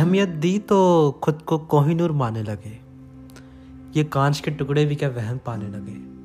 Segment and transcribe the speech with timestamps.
[0.00, 0.76] अहमियत दी तो
[1.22, 2.78] खुद को कोहिनूर माने लगे।
[3.96, 6.19] ये कांच के टुकड़े भी क्या वहम पाने लगे?